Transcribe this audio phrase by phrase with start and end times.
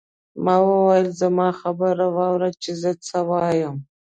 [0.43, 3.75] ما وویل زما خبره واورئ چې زه څه وایم.